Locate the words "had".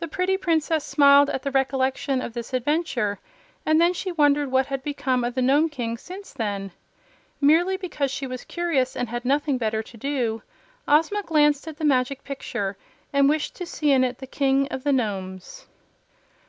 4.66-4.82, 9.08-9.24